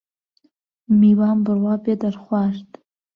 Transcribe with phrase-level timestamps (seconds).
[0.99, 2.69] میوان بڕوا بێ دەرخوارد